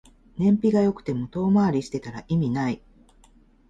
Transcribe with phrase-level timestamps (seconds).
[0.39, 2.81] 燃費が良くても遠回りしてたら意味ない